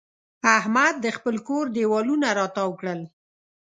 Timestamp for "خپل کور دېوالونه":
1.17-2.27